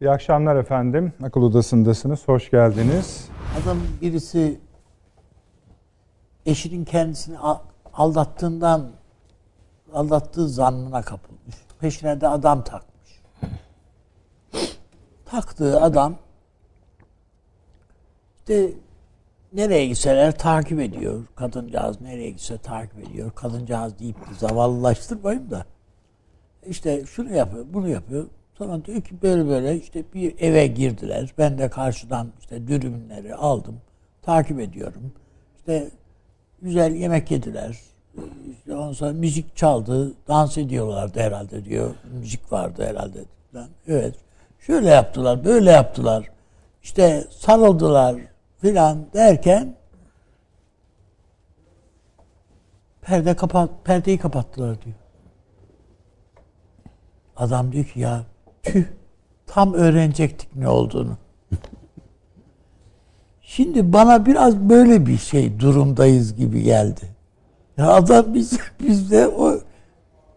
[0.00, 1.12] İyi akşamlar efendim.
[1.22, 2.28] Akıl Odası'ndasınız.
[2.28, 3.28] Hoş geldiniz.
[3.62, 4.60] Adam birisi
[6.46, 7.38] eşinin kendisini
[7.94, 8.90] aldattığından
[9.92, 11.56] aldattığı zannına kapılmış.
[11.80, 13.22] Peşine de adam takmış.
[15.24, 16.14] Taktığı adam
[18.38, 18.72] işte
[19.52, 21.24] nereye gitseler takip ediyor.
[21.36, 23.30] Kadıncağız nereye gitse takip ediyor.
[23.32, 25.66] Kadıncağız deyip de zavallılaştırmayayım da.
[26.66, 28.26] İşte şunu yapıyor, bunu yapıyor.
[28.58, 31.34] Sonra diyor ki böyle böyle işte bir eve girdiler.
[31.38, 33.80] Ben de karşıdan işte dürümleri aldım.
[34.22, 35.12] Takip ediyorum.
[35.58, 35.90] İşte
[36.62, 37.78] güzel yemek yediler.
[38.50, 40.14] İşte ondan sonra müzik çaldı.
[40.28, 41.94] Dans ediyorlardı herhalde diyor.
[42.12, 43.24] Müzik vardı herhalde.
[43.88, 44.14] Evet.
[44.60, 46.30] Şöyle yaptılar, böyle yaptılar.
[46.82, 48.16] İşte sarıldılar
[48.60, 49.74] filan derken
[53.00, 54.96] perde kapat perdeyi kapattılar diyor.
[57.36, 58.24] Adam diyor ki ya
[58.62, 58.84] tüh
[59.46, 61.16] tam öğrenecektik ne olduğunu.
[63.40, 67.00] Şimdi bana biraz böyle bir şey durumdayız gibi geldi.
[67.76, 69.60] Ya adam biz bizde o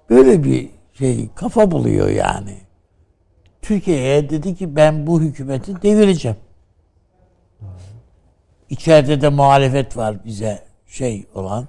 [0.09, 2.57] böyle bir şey kafa buluyor yani.
[3.61, 6.37] Türkiye'ye dedi ki ben bu hükümeti devireceğim.
[8.69, 11.67] İçeride de muhalefet var bize şey olan.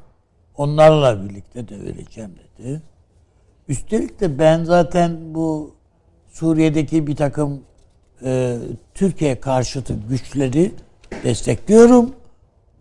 [0.56, 2.82] Onlarla birlikte devireceğim dedi.
[3.68, 5.74] Üstelik de ben zaten bu
[6.32, 7.62] Suriye'deki bir takım
[8.24, 8.58] e,
[8.94, 10.74] Türkiye karşıtı güçleri
[11.24, 12.14] destekliyorum.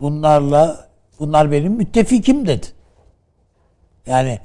[0.00, 2.66] Bunlarla bunlar benim müttefikim dedi.
[4.06, 4.38] Yani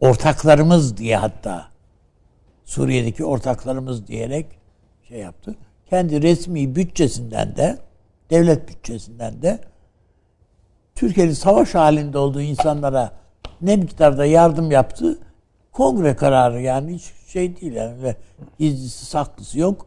[0.00, 1.68] ortaklarımız diye hatta
[2.64, 4.46] Suriye'deki ortaklarımız diyerek
[5.08, 5.56] şey yaptı.
[5.90, 7.78] Kendi resmi bütçesinden de
[8.30, 9.60] devlet bütçesinden de
[10.94, 13.12] Türkiye'nin savaş halinde olduğu insanlara
[13.60, 15.18] ne miktarda yardım yaptı
[15.72, 18.16] kongre kararı yani hiç şey değil yani ve
[18.58, 19.86] gizlisi saklısı yok.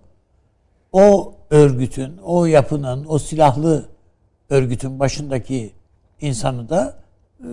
[0.91, 3.86] O örgütün, o yapının, o silahlı
[4.49, 5.71] örgütün başındaki
[6.21, 6.98] insanı da
[7.39, 7.48] e,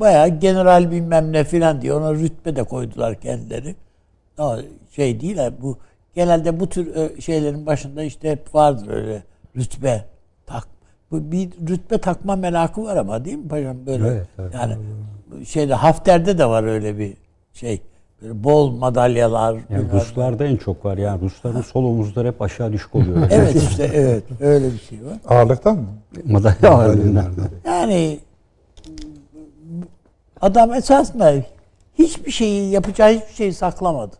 [0.00, 3.76] bayağı general bilmem ne filan diye ona rütbe de koydular kendileri.
[4.38, 4.58] Ama
[4.90, 5.78] şey değil yani bu
[6.14, 9.22] genelde bu tür e, şeylerin başında işte hep vardır öyle
[9.56, 10.04] rütbe
[10.46, 10.68] tak.
[11.10, 14.08] Bu bir rütbe takma merakı var ama değil mi paşam böyle?
[14.08, 14.76] Evet, evet, yani
[15.46, 17.16] şeyde Hafter'de de var öyle bir
[17.52, 17.82] şey.
[18.24, 19.56] Bol madalyalar.
[19.70, 20.98] Yani Ruslarda en çok var.
[20.98, 23.26] Yani Rusların sol omuzları hep aşağı düşük oluyor.
[23.30, 24.24] evet işte evet.
[24.40, 25.18] Öyle bir şey var.
[25.28, 25.86] Ağırlıktan mı?
[26.24, 27.26] Madalya ağırlığından.
[27.64, 28.18] Yani
[30.40, 31.34] adam esasında
[31.98, 34.16] hiçbir şeyi yapacağı hiçbir şeyi saklamadı.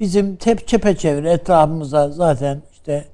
[0.00, 3.04] Bizim tep çepeçevre etrafımıza zaten işte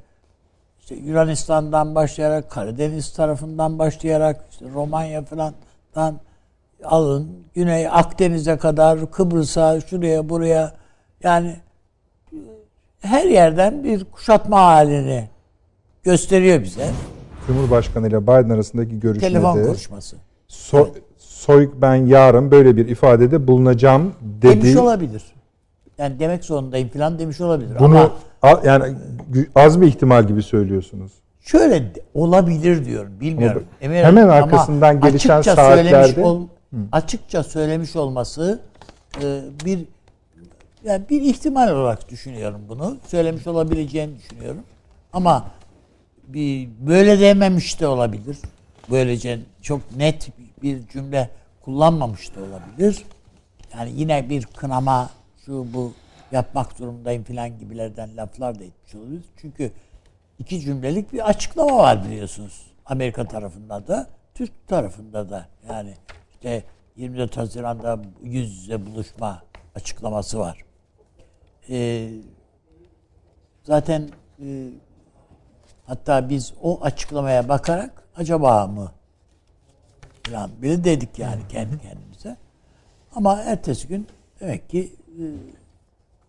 [0.81, 6.21] işte Yunanistan'dan başlayarak Karadeniz tarafından başlayarak işte Romanya falandan
[6.85, 10.73] alın Güney Akdeniz'e kadar Kıbrıs'a şuraya buraya
[11.23, 11.57] yani
[13.01, 15.29] her yerden bir kuşatma halini
[16.03, 16.87] gösteriyor bize.
[17.47, 20.17] Cumhurbaşkanı ile Biden arasındaki görüşmede telefon konuşması.
[20.49, 21.03] So, evet.
[21.19, 24.63] Soy ben yarın böyle bir ifadede bulunacağım dedi.
[24.63, 25.23] Demiş olabilir.
[25.99, 27.79] Yani demek zorundayım falan demiş olabilir.
[27.79, 28.11] Bunu
[28.43, 28.97] Ama, yani
[29.55, 31.13] az bir ihtimal gibi söylüyorsunuz.
[31.41, 33.13] Şöyle olabilir diyorum.
[33.21, 33.65] Bilmiyorum.
[33.81, 34.05] Eminim.
[34.05, 36.43] Hemen arkasından gelişen saatlerde ol,
[36.93, 38.61] açıkça söylemiş olması
[39.23, 39.85] e, bir
[40.85, 42.97] yani bir ihtimal olarak düşünüyorum bunu.
[43.07, 44.63] Söylemiş olabileceğini düşünüyorum.
[45.13, 45.51] Ama
[46.29, 48.39] bir böyle dememiş de olabilir.
[48.91, 50.29] Böylece çok net
[50.63, 51.31] bir cümle
[51.65, 53.05] kullanmamış da olabilir.
[53.75, 55.11] Yani yine bir kınama
[55.47, 55.93] şu bu
[56.33, 59.25] yapmak durumundayım filan gibilerden laflar da etmiş olabilir.
[59.37, 59.73] Çünkü
[60.39, 62.67] iki cümlelik bir açıklama var biliyorsunuz.
[62.87, 65.47] Amerika tarafında da, Türk tarafında da.
[65.69, 65.95] Yani
[66.45, 66.65] işte
[66.97, 69.43] 24 Haziran'da yüz yüze buluşma
[69.75, 70.65] açıklaması var.
[71.71, 72.11] Ee,
[73.63, 74.11] zaten
[74.43, 74.69] e,
[75.87, 78.93] hatta biz o açıklamaya bakarak acaba mı
[80.27, 82.37] falan bile dedik yani kendi kendimize.
[83.15, 84.09] Ama ertesi gün
[84.41, 85.23] demek ki e,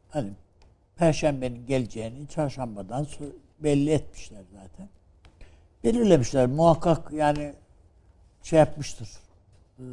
[0.09, 0.29] hani
[0.95, 3.07] Perşembenin geleceğini çarşambadan
[3.59, 4.89] belli etmişler zaten.
[5.83, 7.53] Belirlemişler muhakkak yani
[8.43, 9.24] şey yapmıştır.
[9.79, 9.83] E,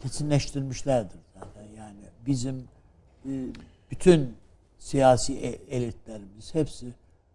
[0.00, 1.68] kesinleştirmişlerdir zaten.
[1.76, 2.56] Yani bizim
[3.26, 3.30] e,
[3.90, 4.34] bütün
[4.78, 6.86] siyasi e, elitlerimiz hepsi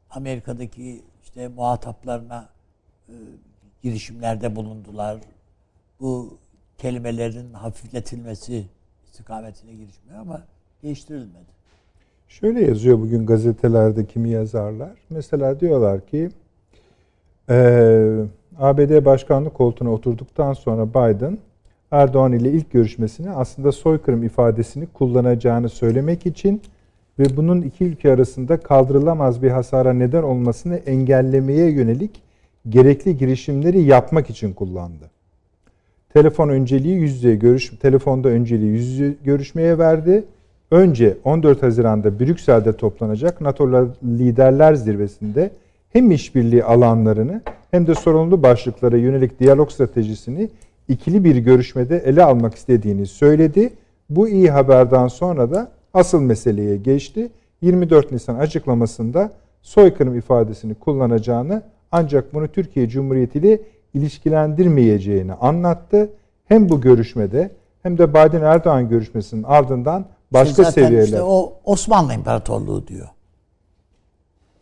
[0.09, 2.49] Amerika'daki işte muhataplarına
[3.09, 3.13] e,
[3.83, 5.21] girişimlerde bulundular.
[5.99, 6.37] Bu
[6.77, 8.65] kelimelerin hafifletilmesi
[9.05, 10.41] istikametine girişmiyor ama
[10.83, 11.55] değiştirilmedi.
[12.27, 14.97] Şöyle yazıyor bugün gazetelerde kimi yazarlar.
[15.09, 16.29] Mesela diyorlar ki
[17.49, 17.55] e,
[18.59, 21.37] ABD başkanlık koltuğuna oturduktan sonra Biden
[21.91, 26.61] Erdoğan ile ilk görüşmesini aslında soykırım ifadesini kullanacağını söylemek için
[27.19, 32.21] ve bunun iki ülke arasında kaldırılamaz bir hasara neden olmasını engellemeye yönelik
[32.69, 35.09] gerekli girişimleri yapmak için kullandı.
[36.13, 40.23] Telefon önceliği yüz yüze görüş telefonda önceliği yüz yüze görüşmeye verdi.
[40.71, 45.51] Önce 14 Haziran'da Brüksel'de toplanacak NATO Liderler Zirvesi'nde
[45.95, 50.49] hem işbirliği alanlarını hem de sorunlu başlıklara yönelik diyalog stratejisini
[50.87, 53.73] ikili bir görüşmede ele almak istediğini söyledi.
[54.09, 57.29] Bu iyi haberden sonra da asıl meseleye geçti.
[57.61, 59.31] 24 Nisan açıklamasında
[59.61, 61.61] soykırım ifadesini kullanacağını
[61.91, 63.59] ancak bunu Türkiye Cumhuriyeti ile
[63.93, 66.09] ilişkilendirmeyeceğini anlattı.
[66.45, 67.51] Hem bu görüşmede
[67.83, 71.03] hem de Biden Erdoğan görüşmesinin ardından başka Zaten seviyeler.
[71.05, 73.07] işte o Osmanlı İmparatorluğu diyor.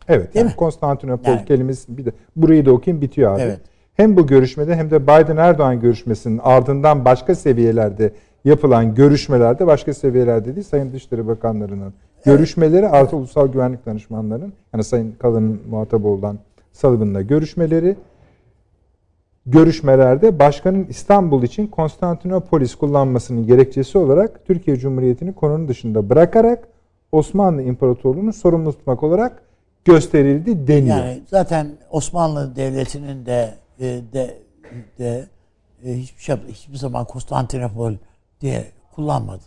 [0.08, 0.34] Evet.
[0.34, 0.56] Değil yani mi?
[0.56, 1.44] Konstantinopol Yani.
[1.44, 3.42] kelimesi bir de burayı da okuyayım bitiyor abi.
[3.42, 3.60] Evet.
[3.94, 8.12] Hem bu görüşmede hem de Biden Erdoğan görüşmesinin ardından başka seviyelerde
[8.44, 15.12] yapılan görüşmelerde başka seviyelerde değil Sayın Dışişleri Bakanlarının görüşmeleri artı ulusal güvenlik danışmanlarının yani Sayın
[15.12, 16.38] Kalın'ın muhatabı olan
[16.72, 17.96] Sullivan'la görüşmeleri
[19.46, 26.68] görüşmelerde başkanın İstanbul için Konstantinopolis kullanmasının gerekçesi olarak Türkiye Cumhuriyeti'ni konunun dışında bırakarak
[27.12, 29.42] Osmanlı İmparatorluğu'nu sorumlu tutmak olarak
[29.84, 30.96] gösterildi deniyor.
[30.96, 34.38] Yani zaten Osmanlı Devleti'nin de e, de
[34.98, 35.26] de
[35.84, 37.92] e, hiçbir şey hiçbir zaman Konstantinopol
[38.40, 38.64] diye
[38.94, 39.42] kullanmadı.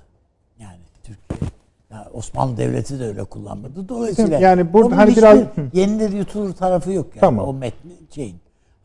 [0.59, 1.49] Yani Türkiye.
[1.91, 3.89] Yani Osmanlı Devleti de öyle kullanmadı.
[3.89, 5.39] Dolayısıyla Yani burada hani biraz-
[5.73, 7.47] yenilir yutulur tarafı yok yani Tamam.
[7.47, 8.35] o metnin şeyin.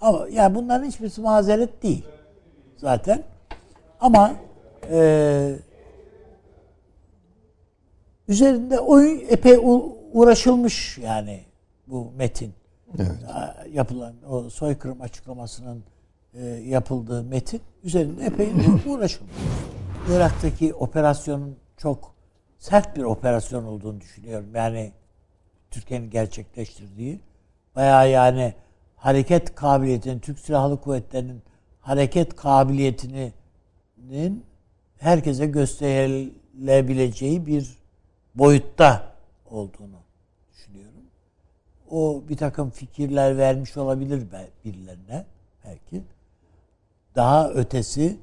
[0.01, 2.05] Ama yani bunların hiçbirisi mazeret değil
[2.77, 3.23] zaten.
[4.01, 4.33] Ama
[4.91, 5.53] e,
[8.29, 11.45] üzerinde oyun epey u- uğraşılmış yani
[11.87, 12.55] bu metin.
[12.99, 15.85] Ya- Yapılan o soykırım açıklamasının
[16.35, 18.53] e, yapıldığı metin üzerinde epey
[18.87, 19.33] uğraşılmış.
[20.11, 22.15] Irak'taki operasyonun çok
[22.59, 24.55] sert bir operasyon olduğunu düşünüyorum.
[24.55, 24.93] Yani
[25.71, 27.21] Türkiye'nin gerçekleştirdiği
[27.77, 28.55] bayağı yani
[28.97, 31.43] hareket kabiliyetinin Türk Silahlı Kuvvetleri'nin
[31.81, 33.33] hareket kabiliyetinin
[34.99, 37.79] herkese gösterilebileceği bir
[38.35, 39.12] boyutta
[39.53, 39.99] olduğunu
[40.53, 41.05] düşünüyorum.
[41.91, 44.27] O bir takım fikirler vermiş olabilir
[44.65, 45.27] birilerine
[45.65, 46.03] belki.
[47.17, 48.19] Daha ötesi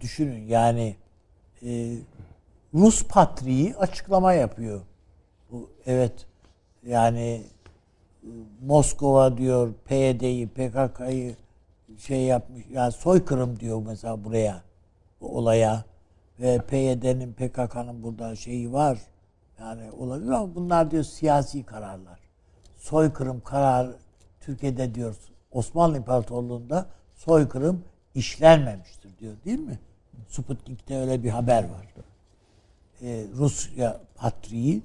[0.00, 0.96] düşünün yani
[1.62, 1.96] e,
[2.74, 4.80] Rus patriği açıklama yapıyor.
[5.50, 6.26] Bu evet
[6.86, 7.42] yani
[8.22, 8.28] e,
[8.66, 11.36] Moskova diyor PYD'yi, PKK'yı
[11.98, 12.64] şey yapmış.
[12.72, 14.62] Yani soykırım diyor mesela buraya
[15.20, 15.84] bu olaya
[16.40, 18.98] ve PYD'nin PKK'nın burada şeyi var.
[19.60, 22.20] Yani olabilir ama bunlar diyor siyasi kararlar.
[22.76, 23.90] Soykırım karar
[24.40, 25.16] Türkiye'de diyor
[25.52, 29.78] Osmanlı İmparatorluğu'nda soykırım işlenmemiştir diyor değil mi?
[30.28, 31.86] Sputnik'te öyle bir haber var.
[33.02, 34.82] Ee, Rusya patriği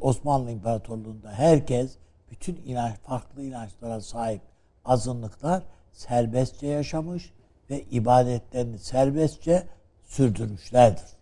[0.00, 1.96] Osmanlı İmparatorluğu'nda herkes
[2.30, 4.42] bütün inanç farklı inançlara sahip
[4.84, 5.62] azınlıklar
[5.92, 7.32] serbestçe yaşamış
[7.70, 9.66] ve ibadetlerini serbestçe
[10.04, 11.16] sürdürmüşlerdir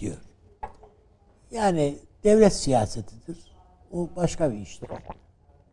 [0.00, 0.27] diyor.
[1.50, 3.38] Yani devlet siyasetidir.
[3.92, 4.88] O başka bir iştir.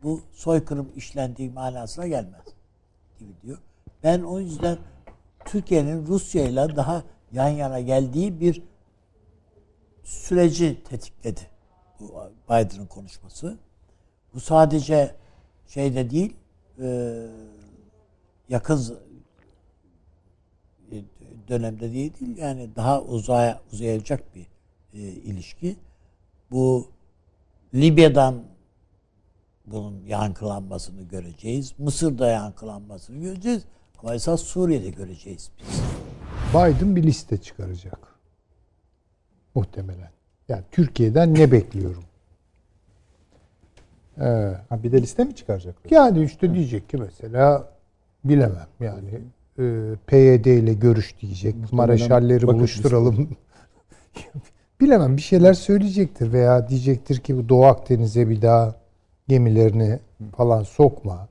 [0.02, 2.44] Bu soykırım işlendiği manasına gelmez
[3.18, 3.58] gibi diyor.
[4.02, 4.78] Ben o yüzden
[5.44, 7.02] Türkiye'nin Rusya ile daha
[7.32, 8.62] yan yana geldiği bir
[10.04, 11.40] süreci tetikledi
[12.00, 12.14] bu
[12.48, 13.58] Biden'ın konuşması.
[14.34, 15.14] Bu sadece
[15.66, 16.36] şeyde değil,
[16.80, 17.26] e,
[18.48, 18.98] yakın
[21.48, 24.46] dönemde değil, değil yani daha uzaya uzayacak bir
[24.96, 25.76] e, ilişki.
[26.50, 26.88] Bu
[27.74, 28.42] Libya'dan
[29.66, 31.74] bunun yankılanmasını göreceğiz.
[31.78, 33.62] Mısır'da yankılanmasını göreceğiz.
[34.02, 35.80] Ama esas Suriye'de göreceğiz biz.
[36.54, 37.98] Biden bir liste çıkaracak.
[39.54, 40.10] Muhtemelen.
[40.48, 42.04] Yani Türkiye'den ne bekliyorum?
[44.20, 44.24] Ee,
[44.68, 45.90] Ha, bir de liste mi çıkaracaklar?
[45.90, 47.72] yani işte diyecek ki mesela
[48.24, 49.10] bilemem yani
[49.58, 51.72] e, PYD ile görüş diyecek.
[51.72, 53.36] Mareşalleri buluşturalım.
[54.80, 58.74] bilemem bir şeyler söyleyecektir veya diyecektir ki bu Doğu Akdeniz'e bir daha
[59.28, 59.98] gemilerini
[60.36, 61.28] falan sokma.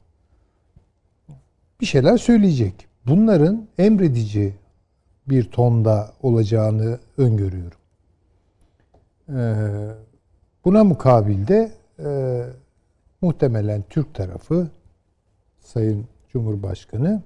[1.82, 2.88] Bir şeyler söyleyecek.
[3.08, 4.54] Bunların emredici
[5.28, 7.78] bir tonda olacağını öngörüyorum.
[9.30, 9.56] Ee,
[10.66, 12.42] buna mukabil de e,
[13.22, 14.68] muhtemelen Türk tarafı
[15.60, 17.22] Sayın Cumhurbaşkanı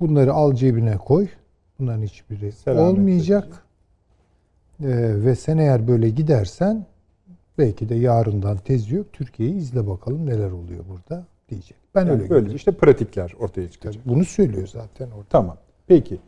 [0.00, 1.28] bunları al cebine koy.
[1.78, 3.65] Bunların hiçbiri Selametle olmayacak.
[4.82, 6.86] Ee, ve sen eğer böyle gidersen
[7.58, 9.06] belki de yarından tez yok.
[9.12, 11.76] Türkiye'yi izle bakalım neler oluyor burada diyecek.
[11.94, 12.56] Ben Yani öyle görüyorum.
[12.56, 14.02] işte pratikler ortaya çıkacak.
[14.08, 15.26] Bunu söylüyor zaten orada.
[15.30, 15.56] Tamam.
[15.86, 16.18] Peki.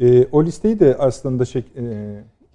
[0.00, 1.82] Ee, o listeyi de aslında şey, e,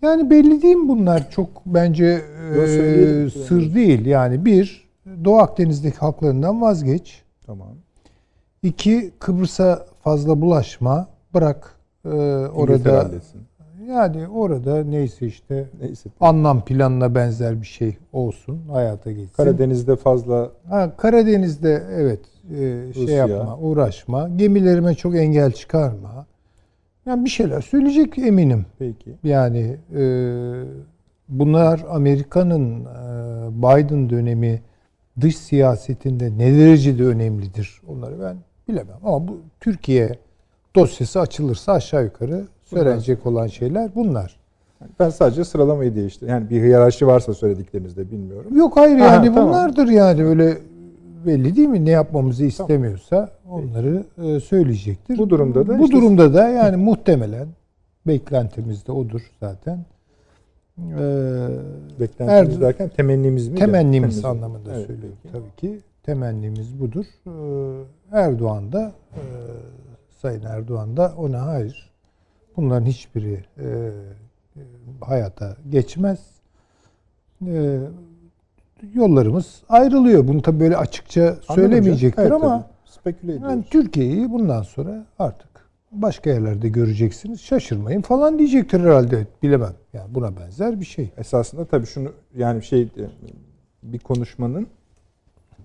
[0.02, 1.30] Yani belli değil mi bunlar?
[1.32, 3.30] Çok bence e, Yok, söyleyelim.
[3.30, 4.06] sır değil.
[4.06, 4.90] Yani bir,
[5.26, 7.22] Doğu Akdeniz'deki haklarından vazgeç.
[7.46, 7.68] Tamam.
[8.64, 11.08] İki, Kıbrıs'a fazla bulaşma.
[11.34, 13.12] Bırak e, orada.
[13.92, 16.10] Yani orada neyse işte Neyse.
[16.20, 18.60] anlam planına benzer bir şey olsun.
[18.72, 19.34] Hayata geçsin.
[19.38, 22.20] Karadeniz'de fazla Ha, Karadeniz'de evet
[22.52, 22.56] e,
[22.94, 23.16] şey Rusya.
[23.28, 24.30] yapma, uğraşma.
[24.36, 26.26] Gemilerime çok engel çıkarma.
[27.06, 28.66] Yani bir şeyler söyleyecek eminim.
[28.80, 29.12] peki.
[29.24, 30.04] Yani e,
[31.30, 34.62] bunlar Amerika'nın e, Biden dönemi
[35.22, 38.36] dış siyasetinde ne derecede önemlidir onları ben
[38.68, 38.98] bilemem.
[39.04, 40.10] Ama bu Türkiye
[40.76, 42.48] dosyası açılırsa aşağı yukarı
[42.80, 44.36] söylenecek olan şeyler bunlar.
[45.00, 46.30] Ben sadece sıralamayı değiştirdim.
[46.30, 48.58] Yani bir hiyerarşi varsa söylediklerinizde bilmiyorum.
[48.58, 49.48] Yok hayır Aha, yani tamam.
[49.50, 50.58] bunlardır yani öyle
[51.26, 55.18] belli değil mi ne yapmamızı istemiyorsa onları e, söyleyecektir.
[55.18, 57.48] Bu durumda da bu işte- durumda da yani muhtemelen
[58.08, 59.86] beklentimiz de odur zaten.
[60.80, 61.48] Ee,
[62.00, 63.56] Beklentimiz Er- derken temennimiz mi?
[63.56, 64.26] temennimiz Temennimiz.
[64.26, 65.80] anlamında Evet, söylüyorum tabii ki.
[66.04, 67.06] Temennimiz budur.
[67.28, 67.32] Ee,
[68.18, 69.22] Erdoğan da e,
[70.22, 71.91] Sayın Erdoğan da ona hayır.
[72.62, 74.62] Bunların hiçbiri e, e,
[75.02, 76.20] hayata geçmez.
[77.48, 77.80] E,
[78.94, 80.28] yollarımız ayrılıyor.
[80.28, 82.22] Bunu tabii böyle açıkça söylemeyecektir.
[82.22, 83.52] Evet, ama speküle ediyoruz.
[83.52, 85.50] yani Türkiye'yi bundan sonra artık
[85.92, 87.42] başka yerlerde göreceksiniz.
[87.42, 89.28] Şaşırmayın falan diyecektir herhalde.
[89.44, 89.74] Bilemem.
[89.94, 91.12] Yani buna benzer bir şey.
[91.18, 92.90] Esasında tabii şunu yani şey
[93.84, 94.68] bir konuşmanın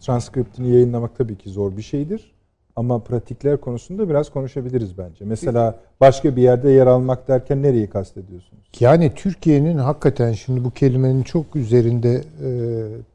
[0.00, 2.36] transkriptini yayınlamak tabii ki zor bir şeydir.
[2.76, 5.25] Ama pratikler konusunda biraz konuşabiliriz bence.
[5.25, 8.62] Mesela başka bir yerde yer almak derken nereyi kastediyorsunuz?
[8.80, 12.14] Yani Türkiye'nin hakikaten şimdi bu kelimenin çok üzerinde
[12.45, 12.50] e,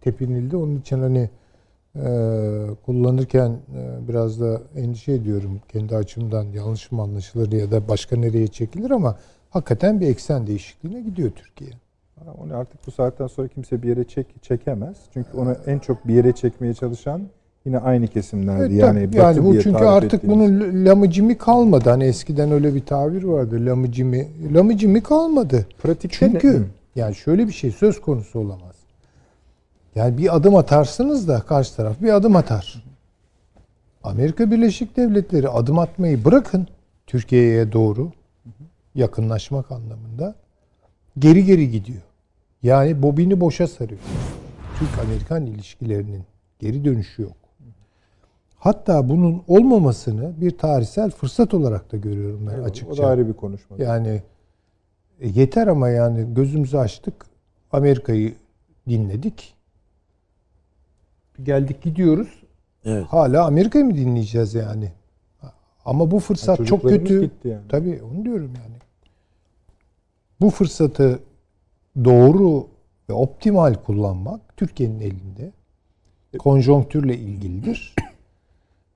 [0.02, 0.58] tepinildi.
[0.58, 1.30] Onun için hani
[1.96, 2.08] e,
[2.86, 8.48] kullanırken e, biraz da endişe ediyorum kendi açımdan yanlış mı anlaşılır ya da başka nereye
[8.48, 9.18] çekilir ama
[9.50, 11.72] hakikaten bir eksen değişikliğine gidiyor Türkiye.
[12.44, 14.98] Onu artık bu saatten sonra kimse bir yere çek, çekemez.
[15.14, 17.22] Çünkü onu en çok bir yere çekmeye çalışan
[17.66, 18.62] yine aynı kesimlerdi.
[18.62, 19.18] Evet, yani tabii.
[19.18, 20.50] yani bu çünkü artık ettiğimiz.
[20.62, 21.90] bunun lamıcimi kalmadı.
[21.90, 23.66] Hani eskiden öyle bir tabir vardı.
[23.66, 24.28] Lamıcimi.
[24.54, 25.66] Lamıcimi kalmadı.
[25.84, 26.66] pratikte ne- Çünkü Hı.
[26.96, 28.76] yani şöyle bir şey söz konusu olamaz.
[29.96, 32.84] Yani bir adım atarsınız da karşı taraf bir adım atar.
[34.04, 36.68] Amerika Birleşik Devletleri adım atmayı bırakın
[37.08, 38.12] Türkiye'ye doğru
[38.96, 40.36] yakınlaşmak anlamında
[41.20, 42.02] geri geri gidiyor.
[42.64, 44.00] Yani bobini boşa sarıyor.
[44.80, 46.24] Türk-Amerikan ilişkilerinin
[46.60, 47.36] geri dönüşü yok.
[48.62, 52.94] Hatta bunun olmamasını bir tarihsel fırsat olarak da görüyorum ben Eyvallah, açıkça.
[52.94, 53.78] O da ayrı bir konuşma.
[53.80, 54.22] Yani
[55.20, 57.26] e, yeter ama yani gözümüzü açtık.
[57.72, 58.36] Amerika'yı
[58.90, 59.54] dinledik.
[61.44, 62.44] Geldik gidiyoruz.
[62.86, 63.06] Evet.
[63.06, 64.92] Hala Amerika'yı mı dinleyeceğiz yani?
[65.86, 67.22] Ama bu fırsat çok çocuklarımız kötü.
[67.22, 67.68] gitti yani.
[67.70, 68.76] Tabii onu diyorum yani.
[70.42, 71.20] Bu fırsatı
[72.06, 72.68] doğru
[73.10, 75.52] ve optimal kullanmak Türkiye'nin elinde.
[76.40, 77.96] Konjonktürle ilgilidir.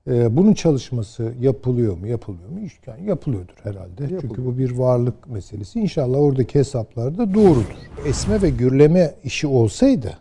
[0.06, 2.06] Ee, bunun çalışması yapılıyor mu?
[2.06, 2.58] Yapılıyor mu?
[2.86, 4.08] Yani yapılıyordur herhalde.
[4.08, 5.80] Çünkü bu bir varlık meselesi.
[5.80, 7.76] İnşallah oradaki hesaplar da doğrudur.
[8.06, 10.18] Esme ve gürleme işi olsaydı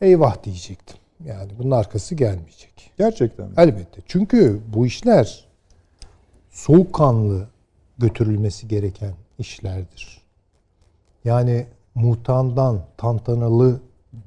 [0.00, 0.96] eyvah diyecektim.
[1.24, 2.92] Yani bunun arkası gelmeyecek.
[2.98, 3.52] Gerçekten mi?
[3.56, 4.00] Elbette.
[4.06, 5.44] Çünkü bu işler
[6.50, 7.48] soğukkanlı
[7.98, 10.22] götürülmesi gereken işlerdir.
[11.24, 13.80] Yani muhtamdan tantanalı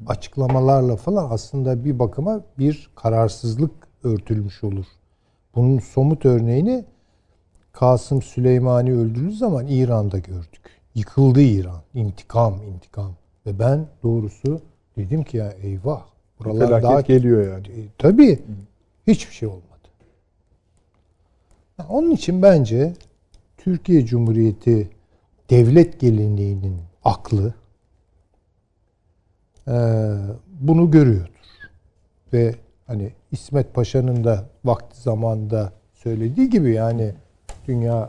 [0.07, 3.71] açıklamalarla falan aslında bir bakıma bir kararsızlık
[4.03, 4.85] örtülmüş olur.
[5.55, 6.85] Bunun somut örneğini
[7.71, 10.61] Kasım Süleymani öldürüldüğü zaman İran'da gördük.
[10.95, 11.81] Yıkıldı İran.
[11.93, 13.11] İntikam, intikam.
[13.45, 14.61] Ve ben doğrusu
[14.97, 16.05] dedim ki ya eyvah.
[16.39, 17.67] Buralar Felaket daha geliyor yani.
[17.67, 18.39] e, tabii
[19.07, 19.63] hiçbir şey olmadı.
[21.89, 22.93] Onun için bence
[23.57, 24.89] Türkiye Cumhuriyeti
[25.49, 27.53] devlet geleneğinin aklı
[30.61, 31.29] bunu görüyordur.
[32.33, 32.55] Ve
[32.87, 37.13] hani İsmet Paşa'nın da vakti zamanında söylediği gibi yani
[37.67, 38.07] dünya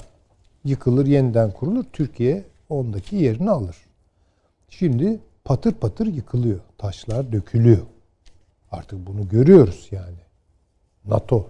[0.64, 3.76] yıkılır yeniden kurulur Türkiye ondaki yerini alır.
[4.68, 6.60] Şimdi patır patır yıkılıyor.
[6.78, 7.86] Taşlar dökülüyor.
[8.70, 10.16] Artık bunu görüyoruz yani.
[11.06, 11.46] NATO.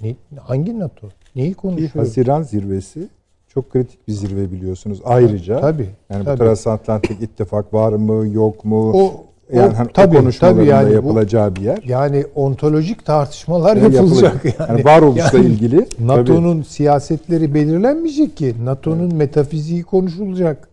[0.00, 1.08] Ne, hangi NATO?
[1.36, 1.96] Neyi konuşuyoruz?
[1.96, 3.08] Haziran zirvesi
[3.48, 5.00] çok kritik bir zirve biliyorsunuz.
[5.04, 5.90] Ayrıca Tabii.
[6.10, 6.40] yani tabii.
[6.40, 8.92] bu transatlantik ittifak var mı yok mu?
[8.94, 11.82] O, yani o- hani tabii, o konuşmaların tabii yani da bu- yapılacağı bir yer.
[11.86, 14.60] yani ontolojik tartışmalar Yani yapılacak yapılacak.
[14.60, 14.70] yani.
[14.70, 15.86] Yani varoluşla Yani ilgili.
[16.00, 18.54] NATO'nun siyasetleri belirlenmeyecek ki.
[18.64, 20.68] NATO'nun metafiziği konuşulacak.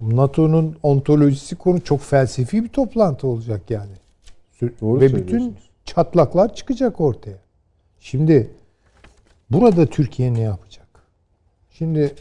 [0.00, 3.90] NATO'nun ontolojisi konu çok felsefi bir toplantı olacak yani.
[4.80, 7.36] Doğru Ve bütün çatlaklar çıkacak ortaya.
[8.00, 8.50] Şimdi
[9.50, 10.86] burada Türkiye ne yapacak?
[11.70, 12.14] Şimdi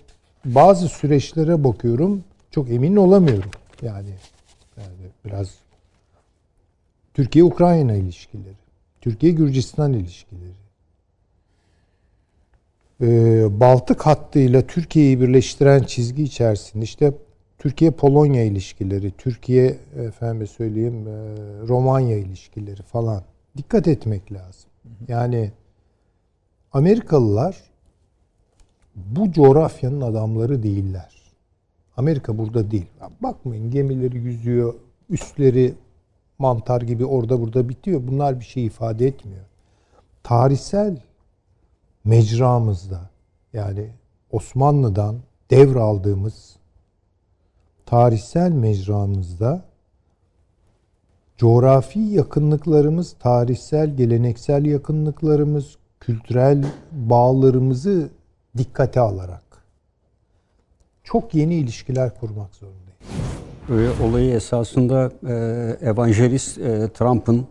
[0.46, 2.24] bazı süreçlere bakıyorum.
[2.52, 3.50] Çok emin olamıyorum.
[3.82, 4.10] Yani
[4.78, 5.48] yani biraz
[7.14, 8.56] Türkiye Ukrayna ilişkileri,
[9.02, 10.54] Türkiye Gürcistan ilişkileri.
[13.02, 17.14] Ee, Baltık hattıyla Türkiye'yi birleştiren çizgi içerisinde işte
[17.58, 21.12] Türkiye Polonya ilişkileri, Türkiye efendim söyleyeyim e,
[21.68, 23.24] Romanya ilişkileri falan
[23.58, 24.70] dikkat etmek lazım.
[25.08, 25.52] Yani
[26.74, 27.58] Amerikalılar
[28.96, 31.14] bu coğrafyanın adamları değiller.
[31.98, 32.86] Amerika burada değil.
[33.20, 34.74] Bakmayın gemileri yüzüyor,
[35.10, 35.74] üstleri
[36.40, 38.08] mantar gibi orada burada bitiyor.
[38.08, 39.46] Bunlar bir şey ifade etmiyor.
[40.24, 40.98] Tarihsel
[42.04, 43.10] mecramızda
[43.54, 43.90] yani
[44.32, 45.16] Osmanlı'dan
[45.52, 46.56] devraldığımız
[47.86, 49.66] tarihsel mecramızda
[51.38, 58.10] coğrafi yakınlıklarımız, tarihsel, geleneksel yakınlıklarımız, kültürel bağlarımızı
[58.58, 59.44] dikkate alarak
[61.04, 62.83] çok yeni ilişkiler kurmak zorundayız.
[63.70, 67.46] Ee, olayı esasında e, evangelist e, Trump'ın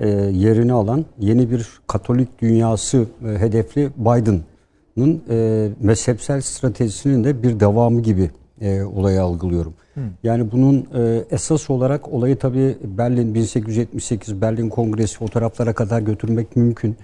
[0.00, 7.60] e, yerini alan yeni bir Katolik dünyası e, hedefli Biden'ın e, mezhepsel stratejisinin de bir
[7.60, 9.74] devamı gibi e, olayı algılıyorum.
[10.22, 16.96] Yani bunun e, esas olarak olayı tabii Berlin 1878 Berlin Kongresi fotoğraflara kadar götürmek mümkün.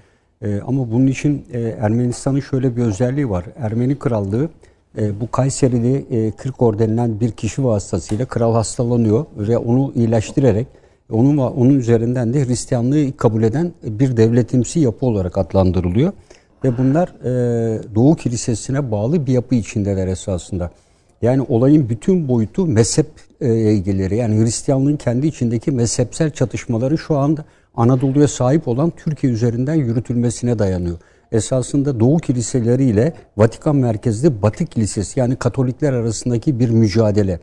[0.42, 3.44] E, ama bunun için e, Ermenistan'ın şöyle bir özelliği var.
[3.56, 4.48] Ermeni Krallığı
[4.98, 10.66] e, bu Kayserili e, Kirkor denilen bir kişi vasıtasıyla kral hastalanıyor ve onu iyileştirerek
[11.12, 16.12] onun onun üzerinden de Hristiyanlığı kabul eden bir devletimsi yapı olarak adlandırılıyor.
[16.64, 20.70] Ve bunlar e, Doğu Kilisesi'ne bağlı bir yapı içindeler esasında.
[21.22, 23.06] Yani olayın bütün boyutu mezhep
[23.40, 24.16] e, ilgileri.
[24.16, 27.44] Yani Hristiyanlığın kendi içindeki mezhepsel çatışmaları şu anda
[27.74, 30.98] Anadolu'ya sahip olan Türkiye üzerinden yürütülmesine dayanıyor.
[31.32, 37.40] Esasında Doğu kiliseleri ile Vatikan merkezli Batı kilisesi yani Katolikler arasındaki bir mücadele.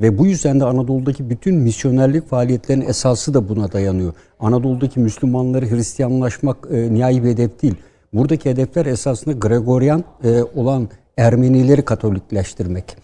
[0.00, 4.12] Ve bu yüzden de Anadolu'daki bütün misyonerlik faaliyetlerinin esası da buna dayanıyor.
[4.40, 7.74] Anadolu'daki Müslümanları Hristiyanlaşmak e, nihai bir hedef değil.
[8.12, 12.96] Buradaki hedefler esasında Gregorian e, olan Ermenileri Katolikleştirmek.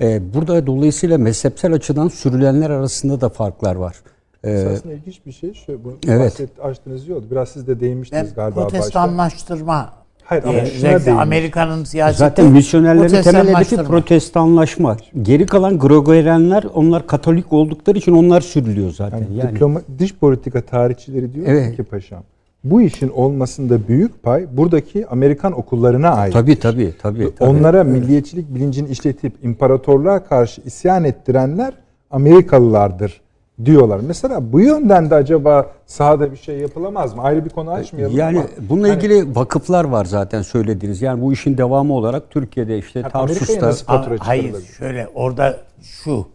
[0.00, 3.96] E, burada dolayısıyla mezhepsel açıdan sürülenler arasında da farklar var.
[4.44, 5.54] E, Esasında ilginç bir şey.
[5.54, 6.20] Şöyle, bu Evet.
[6.20, 7.24] bahset, açtığınız iyi oldu.
[7.30, 8.68] Biraz siz de değinmiştiniz Ben galiba başta.
[8.68, 9.92] protestanlaştırma
[10.24, 11.20] Hayır, ama diye şuna.
[11.20, 14.96] Amerika'nın siyaseti Zaten misyonerlerin temel hedefi protestanlaşma.
[15.22, 19.18] Geri kalan Gregorianler onlar Katolik oldukları için onlar sürülüyor zaten.
[19.18, 21.76] Yani, Yani, diploma, dış politika tarihçileri diyor Evet.
[21.76, 22.22] ki paşam
[22.64, 26.32] bu işin olmasında büyük pay buradaki Amerikan okullarına ait.
[26.32, 27.34] tabii tabii tabii.
[27.38, 27.50] tabii.
[27.50, 31.72] Onlara milliyetçilik bilincini işletip imparatorluğa karşı isyan ettirenler
[32.10, 33.20] Amerikalılardır
[33.64, 34.00] diyorlar.
[34.00, 37.22] Mesela bu yönden de acaba sahada bir şey yapılamaz mı?
[37.22, 41.02] Ayrı bir konu açmayalım Yani ama bununla hani ilgili vakıflar var zaten söylediğiniz.
[41.02, 46.26] Yani bu işin devamı olarak Türkiye'de işte Amerika'ya Tarsus'ta Ama Hayır şöyle orada şu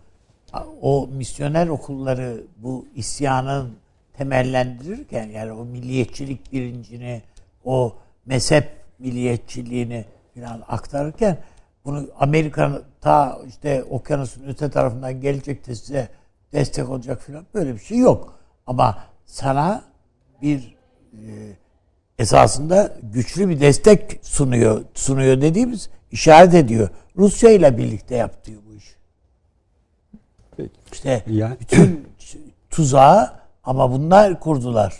[0.81, 3.69] o misyoner okulları bu isyanın
[4.17, 7.21] temellendirirken yani o milliyetçilik bilincini
[7.65, 7.93] o
[8.25, 10.05] mezhep milliyetçiliğini
[10.35, 11.37] falan aktarırken
[11.85, 16.07] bunu Amerika'nın ta işte okyanusun öte tarafından gelecek de size
[16.53, 18.39] destek olacak falan böyle bir şey yok.
[18.67, 19.83] Ama sana
[20.41, 20.75] bir
[21.13, 21.19] e,
[22.19, 24.81] esasında güçlü bir destek sunuyor.
[24.93, 26.89] Sunuyor dediğimiz işaret ediyor.
[27.17, 28.95] Rusya ile birlikte yaptığı bu iş.
[30.57, 30.71] Peki.
[30.91, 32.07] İşte Ya- bütün
[32.69, 34.95] tuzağı ama bunlar kurdular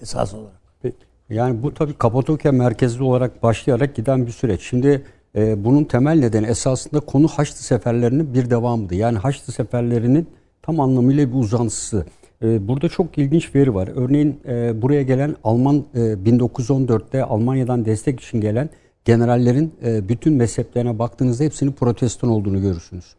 [0.00, 0.60] esas olarak.
[0.82, 0.96] Peki.
[1.30, 4.62] Yani bu tabii Kapadokya merkezli olarak başlayarak giden bir süreç.
[4.62, 5.04] Şimdi
[5.36, 8.94] e, bunun temel nedeni esasında konu Haçlı seferlerinin bir devamıydı.
[8.94, 10.30] Yani Haçlı seferlerinin
[10.62, 12.06] tam anlamıyla bir uzantısı.
[12.42, 13.88] E, burada çok ilginç veri var.
[13.94, 18.70] Örneğin e, buraya gelen Alman e, 1914'te Almanya'dan destek için gelen
[19.04, 23.14] generallerin e, bütün mezheplerine baktığınızda hepsinin protestan olduğunu görürsünüz.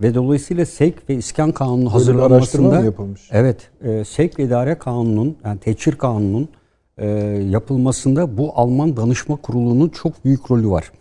[0.00, 3.28] Ve dolayısıyla Sevk ve İskan Kanunu hazırlanmasında mı yapılmış?
[3.32, 6.48] Evet, e, Sevk ve İdare Kanunu'nun yani Teçhir Kanunu'nun
[6.98, 7.08] e,
[7.50, 10.92] yapılmasında bu Alman Danışma Kurulu'nun çok büyük rolü var.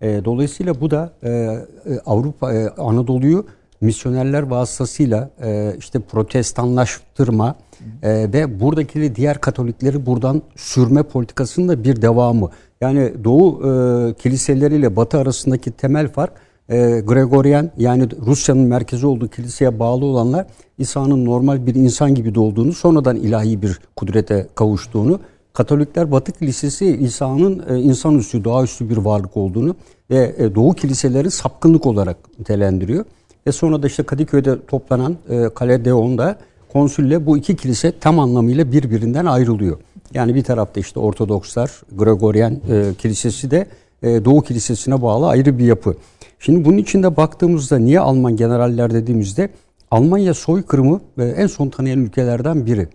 [0.00, 3.46] E, dolayısıyla bu da e, e, Avrupa e, Anadolu'yu
[3.82, 7.54] misyonerler vasıtasıyla e, işte protestanlaştırma
[8.02, 12.50] e, ve buradaki diğer Katolikleri buradan sürme politikasının da bir devamı.
[12.80, 16.32] Yani Doğu e, kiliseleriyle Batı arasındaki temel fark
[16.68, 20.46] e, Gregorian yani Rusya'nın merkezi olduğu kiliseye bağlı olanlar
[20.78, 25.20] İsa'nın normal bir insan gibi doğduğunu sonradan ilahi bir kudrete kavuştuğunu
[25.52, 29.76] Katolikler Batı Kilisesi İsa'nın e, insanüstü, doğaüstü bir varlık olduğunu
[30.10, 33.04] ve e, Doğu kiliseleri sapkınlık olarak nitelendiriyor.
[33.46, 36.38] Ve sonra da işte Kadıköy'de toplanan e, Kale Deon'da
[36.72, 39.78] konsülle bu iki kilise tam anlamıyla birbirinden ayrılıyor.
[40.14, 43.66] Yani bir tarafta işte Ortodokslar, Gregorian e, kilisesi de
[44.02, 45.94] e, Doğu Kilisesi'ne bağlı ayrı bir yapı.
[46.38, 49.48] Şimdi bunun içinde baktığımızda niye Alman generaller dediğimizde
[49.90, 52.88] Almanya soykırımı e, en son tanıyan ülkelerden biri.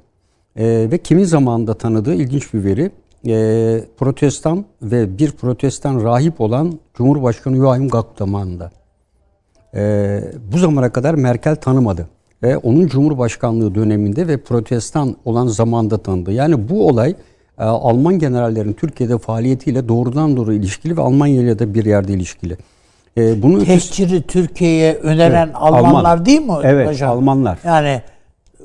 [0.55, 2.91] E, ve kimin zamanında tanıdığı ilginç bir veri.
[3.27, 8.71] E, protestan ve bir protestan rahip olan Cumhurbaşkanı Joachim Gauck zamanında.
[9.75, 10.21] E,
[10.53, 12.07] bu zamana kadar Merkel tanımadı.
[12.43, 16.31] Ve onun Cumhurbaşkanlığı döneminde ve protestan olan zamanda tanıdı.
[16.31, 17.15] Yani bu olay
[17.59, 22.57] e, Alman generallerin Türkiye'de faaliyetiyle doğrudan doğru ilişkili ve Almanya ile de bir yerde ilişkili.
[23.17, 26.25] E, bunun ötesi- Tehciri Türkiye'ye öneren Evet, Almanlar Alman.
[26.25, 27.11] değil mi Evet, hocam?
[27.11, 27.59] Almanlar.
[27.65, 28.01] Yani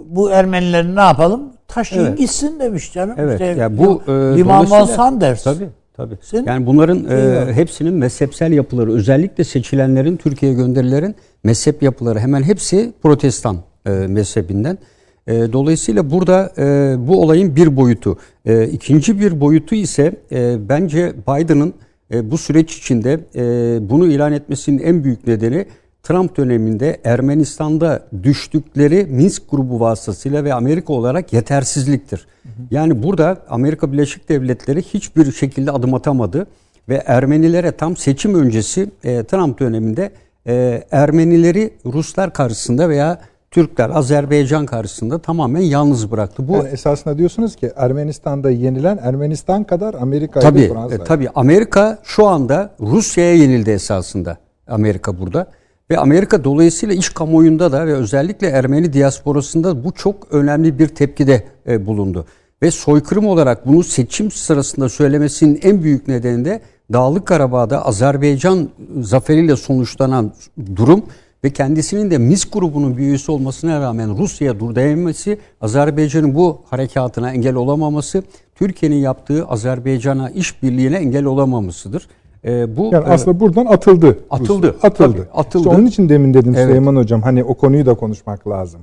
[0.05, 1.43] bu Ermenileri ne yapalım?
[1.69, 2.19] Taşıyın Evet.
[2.19, 3.15] gitsin demiş canım.
[3.19, 3.33] Evet.
[3.41, 5.45] İşte ya bu e, Liman von dolayısıyla- Sanders.
[5.45, 5.69] Tabii.
[5.97, 6.15] Tabii.
[6.23, 12.93] Sen- Yani bunların e, hepsinin mezhepsel yapıları, özellikle seçilenlerin Türkiye'ye gönderilerin mezhep yapıları hemen hepsi
[13.03, 14.79] Protestan e, mezhebinden.
[15.27, 18.19] E, dolayısıyla burada e, bu olayın bir boyutu.
[18.47, 21.75] E, ikinci bir boyutu ise e, bence Biden'ın
[22.15, 23.43] e, bu süreç içinde e,
[23.91, 25.67] bunu ilan etmesinin en büyük nedeni
[26.03, 32.27] Trump döneminde Ermenistan'da düştükleri Minsk grubu vasıtasıyla ve Amerika olarak yetersizliktir.
[32.71, 36.47] Yani burada Amerika Birleşik Devletleri hiçbir şekilde adım atamadı
[36.89, 40.13] ve Ermenilere tam seçim öncesi e, Trump döneminde
[40.47, 46.49] e, Ermenileri Ruslar karşısında veya Türkler Azerbaycan karşısında tamamen yalnız bıraktı.
[46.49, 50.95] Bu Yani esasında diyorsunuz ki Ermenistan'da yenilen Ermenistan kadar Amerika'yı Tabii, Fransa.
[50.95, 51.29] e, tabii.
[51.35, 54.37] Amerika şu anda Rusya'ya yenildi esasında.
[54.69, 55.47] Amerika burada.
[55.93, 61.45] Ve Amerika dolayısıyla iş kamuoyunda da ve özellikle Ermeni diasporasında bu çok önemli bir tepkide
[61.67, 62.27] e, bulundu.
[62.63, 66.61] Ve soykırım olarak bunu seçim sırasında söylemesinin en büyük nedeni de
[66.93, 68.69] Dağlık Karabağ'da Azerbaycan
[69.01, 70.33] zaferiyle sonuçlanan
[70.77, 71.03] durum
[71.45, 77.33] ve kendisinin de Minsk grubunun bir üyesi olmasına rağmen Rusya'ya dur dayanması, Azerbaycan'ın bu harekatına
[77.33, 78.23] engel olamaması,
[78.55, 82.09] Türkiye'nin yaptığı Azerbaycan'a işbirliğine engel olamamasıdır.
[82.45, 84.19] Ee, bu Yani e, aslında buradan atıldı.
[84.31, 84.89] Atıldı, Rusya.
[84.89, 85.13] Atıldı.
[85.13, 85.69] tabii, atıldı.
[85.69, 86.67] İşte onun için demin dedim Evet.
[86.67, 88.81] Süleyman Hocam hani o konuyu da konuşmak lazım.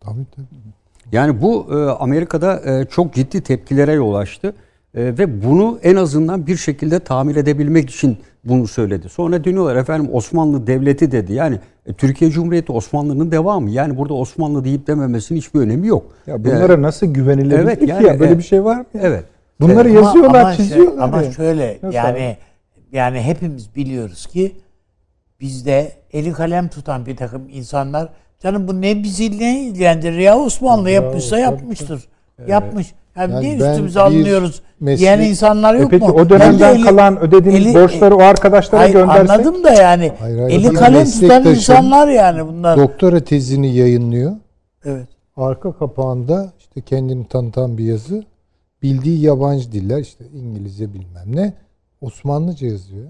[0.00, 0.46] Tabii tabii.
[1.12, 4.54] Yani bu e, Amerika'da e, çok ciddi tepkilere yol açtı.
[4.94, 9.08] E, ve bunu en azından bir şekilde tamir edebilmek için bunu söyledi.
[9.08, 11.32] Sonra dönüyorlar efendim Osmanlı Devleti dedi.
[11.32, 13.70] Yani e, Türkiye Cumhuriyeti Osmanlı'nın devamı.
[13.70, 16.02] Yani burada Osmanlı deyip dememesinin hiçbir önemi yok.
[16.26, 18.20] Ya bunlara nasıl güvenilebilir Evet, ki yani, ya?
[18.20, 18.84] Böyle e, bir şey var mı?
[19.00, 19.24] Evet.
[19.60, 21.02] Bunları Ama- yazıyorlar, ama çiziyorlar.
[21.02, 21.32] ama ya.
[21.32, 22.36] şöyle Nasıl yani
[22.92, 24.56] yani hepimiz biliyoruz ki
[25.40, 28.08] bizde eli kalem tutan bir takım insanlar
[28.42, 32.08] canım bu ne bizi ne ilgilendirir ya Osmanlı yapmışsa tabii, yapmıştır.
[32.48, 32.94] Yapmış.
[33.16, 36.12] Yani, Yani niye üstümüze alınıyoruz meslek- diyen insanlar E yok peki mu?
[36.12, 39.30] o dönemden eli- kalan ödediğiniz eli- borçları o arkadaşlara Hayır, göndersek.
[39.30, 40.12] Anladım da yani.
[40.18, 40.58] Hayır, hayır.
[40.60, 42.78] eli kalem tutan insanlar yani bunlar.
[42.78, 44.32] Doktora tezini yayınlıyor.
[44.84, 45.08] Evet.
[45.36, 48.24] Arka kapağında işte kendini tanıtan bir yazı.
[48.82, 51.52] Bildiği yabancı diller işte İngilizce bilmem ne.
[52.00, 53.08] Osmanlıca yazıyor.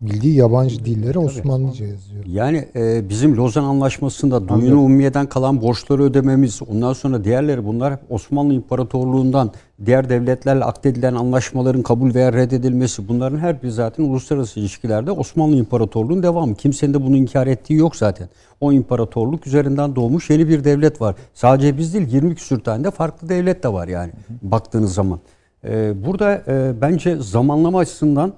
[0.00, 2.24] Bildiği yabancı dilleri Osmanlıca yazıyor.
[2.26, 8.00] Yani e, bizim Lozan Anlaşması'nda duyunu ummiyeden kalan borçları ödememiz, ondan sonra diğerleri bunlar hep
[8.10, 9.52] Osmanlı İmparatorluğu'ndan
[9.86, 16.22] diğer devletlerle akdedilen anlaşmaların kabul veya reddedilmesi bunların her biri zaten uluslararası ilişkilerde Osmanlı İmparatorluğu'nun
[16.22, 16.54] devamı.
[16.54, 18.28] Kimsenin de bunu inkar ettiği yok zaten.
[18.60, 21.14] O imparatorluk üzerinden doğmuş yeni bir devlet var.
[21.34, 25.20] Sadece biz değil 20 küsür tane de farklı devlet de var yani baktığınız zaman.
[25.68, 28.32] E, burada e, bence zamanlama açısından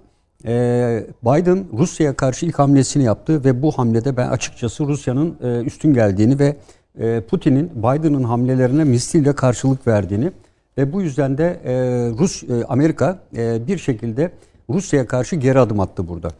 [0.44, 5.94] ee, Biden Rusya'ya karşı ilk hamlesini yaptı ve bu hamlede ben açıkçası Rusya'nın e, üstün
[5.94, 6.56] geldiğini ve
[6.98, 10.30] e, Putin'in Biden'ın hamlelerine misliyle karşılık verdiğini
[10.78, 11.74] ve bu yüzden de e,
[12.18, 14.30] Rus e, Amerika e, bir şekilde
[14.70, 16.30] Rusya'ya karşı geri adım attı burada.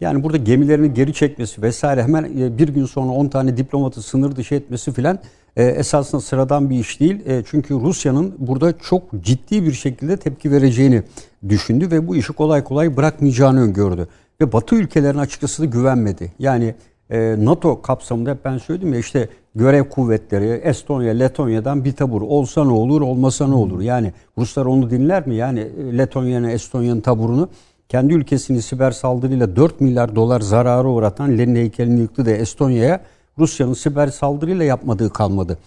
[0.00, 4.36] Yani burada gemilerini geri çekmesi vesaire hemen e, bir gün sonra 10 tane diplomatı sınır
[4.36, 5.18] dışı etmesi filan
[5.58, 7.26] e, esasında sıradan bir iş değil.
[7.26, 11.02] E, çünkü Rusya'nın burada çok ciddi bir şekilde tepki vereceğini
[11.48, 14.08] düşündü ve bu işi kolay kolay bırakmayacağını öngördü.
[14.40, 16.32] Ve Batı ülkelerine açıkçası da güvenmedi.
[16.38, 16.74] Yani
[17.10, 22.64] e, NATO kapsamında hep ben söyledim ya işte görev kuvvetleri Estonya, Letonya'dan bir tabur olsa
[22.64, 23.80] ne olur, olmasa ne olur?
[23.80, 25.34] Yani Ruslar onu dinler mi?
[25.34, 25.68] Yani
[25.98, 27.48] Letonya'nın, Estonya'nın taburunu
[27.88, 33.00] kendi ülkesini siber saldırıyla 4 milyar dolar zararı uğratan Lenin heykelini yıktı da Estonya'ya
[33.38, 35.58] Rusya'nın siber saldırıyla yapmadığı kalmadı.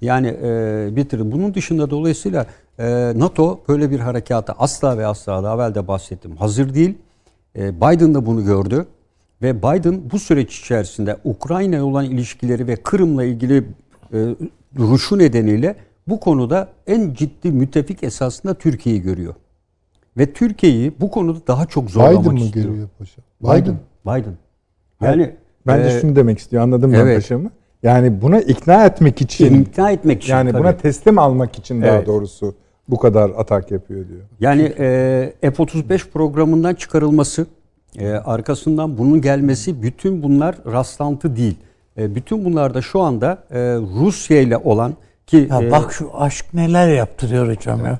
[0.00, 1.32] Yani e, bitirdi.
[1.32, 2.46] Bunun dışında dolayısıyla
[2.78, 6.36] e, NATO böyle bir harekata asla ve asla daha evvel de bahsettim.
[6.36, 6.94] Hazır değil.
[7.58, 8.86] E, Biden da bunu gördü.
[9.42, 13.64] Ve Biden bu süreç içerisinde Ukrayna olan ilişkileri ve Kırım'la ilgili
[14.12, 14.36] e,
[14.76, 15.76] duruşu nedeniyle
[16.08, 19.34] bu konuda en ciddi müttefik esasında Türkiye'yi görüyor.
[20.16, 22.66] Ve Türkiye'yi bu konuda daha çok zorlamak Biden mı istiyor.
[22.66, 23.22] görüyor paşa?
[23.42, 23.76] Biden.
[24.06, 24.34] Biden.
[25.00, 26.62] Yani Bence e, şunu demek istiyor.
[26.62, 27.16] Anladım ben evet.
[27.16, 27.50] paşamı.
[27.82, 30.62] Yani buna ikna etmek için ikna etmek için yani tabii.
[30.62, 32.06] buna teslim almak için daha Evet.
[32.06, 32.54] doğrusu
[32.88, 34.20] bu kadar atak yapıyor diyor.
[34.40, 37.46] Yani e, F-35 programından çıkarılması,
[37.98, 41.56] e, arkasından bunun gelmesi bütün bunlar rastlantı değil.
[41.98, 43.58] E, bütün bunlar da şu anda e,
[44.00, 44.94] Rusya ile olan
[45.26, 47.98] ki Ya e, bak şu aşk neler yaptırıyor hocam ya.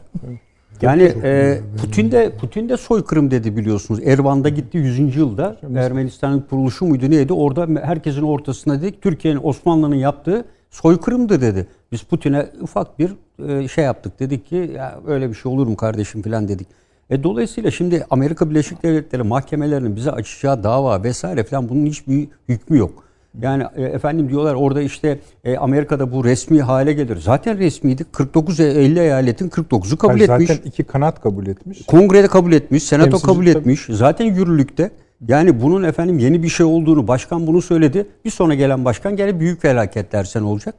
[0.82, 4.00] Yani e, Putin de Putin de soykırım dedi biliyorsunuz.
[4.04, 5.16] Ervan'da gitti 100.
[5.16, 7.32] yılda Ermenistan'ın kuruluşu muydu neydi?
[7.32, 11.66] Orada herkesin ortasında dedik Türkiye'nin Osmanlı'nın yaptığı soykırımdı dedi.
[11.92, 13.12] Biz Putin'e ufak bir
[13.48, 14.20] e, şey yaptık.
[14.20, 16.68] Dedik ki ya öyle bir şey olur mu kardeşim falan dedik.
[17.10, 22.78] E, dolayısıyla şimdi Amerika Birleşik Devletleri mahkemelerinin bize açacağı dava vesaire falan bunun hiçbir hükmü
[22.78, 23.04] yok.
[23.42, 27.16] Yani e, efendim diyorlar orada işte e, Amerika'da bu resmi hale gelir.
[27.16, 28.04] Zaten resmiydi.
[28.04, 30.48] 49 50 eyaletin 49'u kabul Hayır, etmiş.
[30.48, 31.86] Zaten iki kanat kabul etmiş.
[31.86, 33.86] Kongrede kabul etmiş, senato kabul etmiş.
[33.90, 34.90] Zaten yürürlükte.
[35.28, 38.06] Yani bunun efendim yeni bir şey olduğunu başkan bunu söyledi.
[38.24, 40.74] Bir sonra gelen başkan gene büyük felaket dersen olacak.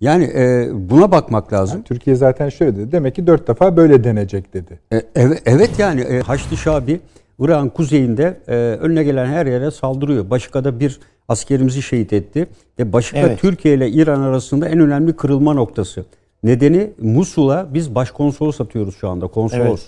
[0.00, 1.82] Yani e, buna bakmak lazım.
[1.82, 2.92] Türkiye zaten şöyle dedi.
[2.92, 4.80] Demek ki dört defa böyle denecek dedi.
[4.92, 7.00] E, evet, evet yani e, Haçlı Şabi
[7.38, 10.30] Irak'ın kuzeyinde e, önüne gelen her yere saldırıyor.
[10.30, 11.00] Başika'da bir
[11.32, 12.46] askerimizi şehit etti.
[12.78, 13.40] Ve Başika Evet.
[13.40, 16.04] Türkiye ile İran arasında en önemli kırılma noktası.
[16.44, 19.26] Nedeni Musul'a biz başkonsolos atıyoruz şu anda.
[19.26, 19.82] Konsolos.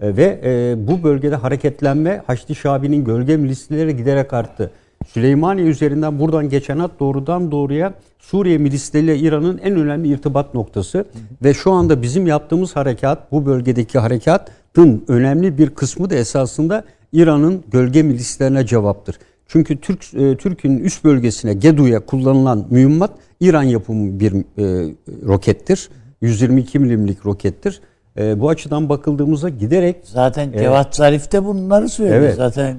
[0.00, 4.70] E, ve e, bu bölgede hareketlenme Haçlı Şabi'nin gölge milisleri giderek arttı.
[5.08, 11.04] Süleymaniye üzerinden buradan geçen hat doğrudan doğruya Suriye milisleriyle İran'ın en önemli irtibat noktası.
[11.44, 17.64] Ve şu anda bizim yaptığımız harekat, bu bölgedeki harekatın önemli bir kısmı da esasında İran'ın
[17.70, 19.18] gölge milislerine cevaptır.
[19.52, 23.10] Çünkü Türk e, Türk'ün üst bölgesine Gedu'ya kullanılan mühimmat
[23.40, 24.94] İran yapımı bir e,
[25.26, 25.88] rokettir.
[26.20, 27.80] 122 milimlik rokettir.
[28.18, 32.20] E, bu açıdan bakıldığımızda giderek Zaten Cevat Zarif de bunları söylüyor.
[32.20, 32.34] Evet.
[32.36, 32.76] Zaten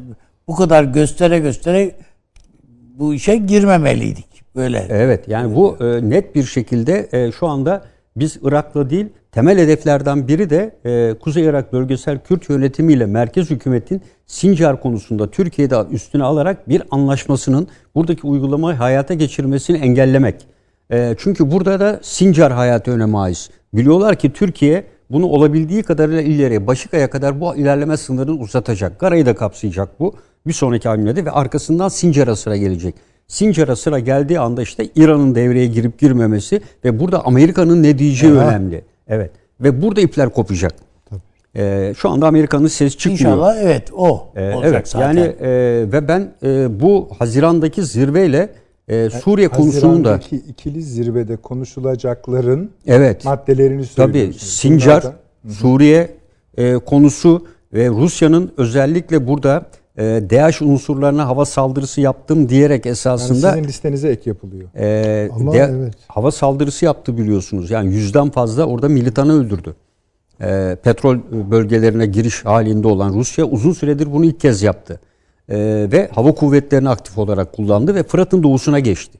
[0.48, 1.96] bu kadar göstere göstere
[3.00, 4.56] bu işe girmemeliydik.
[4.56, 4.86] Böyle.
[4.90, 7.84] Evet yani bu e, net bir şekilde e, şu anda
[8.16, 13.50] biz Irak'la değil temel hedeflerden biri de e, Kuzey Irak Bölgesel Kürt Yönetimi ile merkez
[13.50, 20.36] hükümetin Sincar konusunda Türkiye'de üstüne alarak bir anlaşmasının buradaki uygulamayı hayata geçirmesini engellemek.
[20.92, 23.50] E, çünkü burada da Sincar hayatı öneme ait.
[23.74, 29.00] Biliyorlar ki Türkiye bunu olabildiği kadarıyla ileriye, Başika'ya kadar bu ilerleme sınırını uzatacak.
[29.00, 30.16] Garayı da kapsayacak bu
[30.48, 32.96] bir sonraki hamlede ve arkasından Sincar'a sıra gelecek.
[33.28, 38.48] Sincar'a sıra geldiği anda işte İran'ın devreye girip girmemesi ve burada Amerika'nın ne diyeceği Aha.
[38.48, 38.91] önemli.
[39.12, 39.32] Evet.
[39.62, 40.74] Ve burada ipler kopacak.
[41.56, 43.20] Ee, şu anda Amerika'nın ses çıkmıyor.
[43.20, 45.08] İnşallah evet o Ee, olacak evet zaten.
[45.08, 45.50] yani e,
[45.92, 48.50] ve ben e, bu Haziran'daki zirveyle
[48.88, 50.20] e, Suriye konusunu da
[50.50, 54.42] ikili zirvede konuşulacakların evet maddelerini tabii söylüyorsunuz.
[54.54, 56.10] Sincar Bunlar da- Suriye
[56.58, 59.66] e, konusu ve Rusya'nın özellikle burada
[59.98, 64.70] e, DAEŞ unsurlarına hava saldırısı yaptım diyerek yani esasında sizin listenize ek yapılıyor.
[64.78, 65.94] Ee, Ama de- evet.
[66.08, 67.72] hava saldırısı yaptı biliyorsunuz.
[67.72, 69.76] Yani yüzden fazla orada militanı öldürdü.
[70.42, 71.18] Ee, petrol
[71.52, 75.00] bölgelerine giriş halinde olan Rusya uzun süredir bunu ilk kez yaptı.
[75.50, 79.18] Ee, ve hava kuvvetlerini aktif olarak kullandı ve Fırat'ın doğusuna geçti.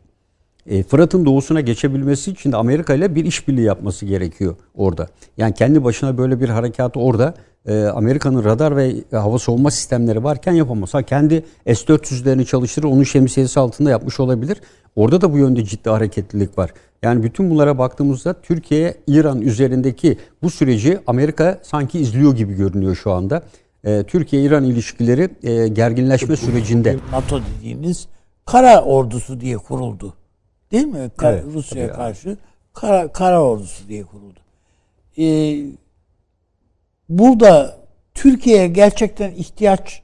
[0.70, 5.08] E, Fırat'ın doğusuna geçebilmesi için de Amerika ile bir işbirliği yapması gerekiyor orada.
[5.38, 7.34] Yani kendi başına böyle bir harekatı orada
[7.66, 10.94] e, Amerika'nın radar ve hava savunma sistemleri varken yapamaz.
[10.94, 14.62] Ha kendi S-400'lerini çalıştırır, onun şemsiyesi altında yapmış olabilir.
[14.96, 16.74] Orada da bu yönde ciddi hareketlilik var.
[17.04, 23.12] Yani bütün bunlara baktığımızda Türkiye, İran üzerindeki bu süreci Amerika sanki izliyor gibi görünüyor şu
[23.12, 23.44] anda.
[23.84, 26.98] E, Türkiye-İran ilişkileri e, gerginleşme sürecinde.
[27.12, 28.08] NATO dediğiniz
[28.46, 30.14] kara ordusu diye kuruldu.
[30.72, 31.10] Değil mi?
[31.18, 32.38] Ka- Evet, Rusya'ya karşı
[32.74, 34.40] kara, kara ordusu diye kuruldu.
[35.18, 35.58] Ee,
[37.12, 37.76] burada
[38.14, 40.02] Türkiye'ye gerçekten ihtiyaç